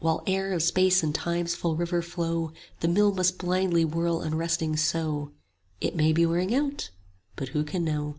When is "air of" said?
0.26-0.64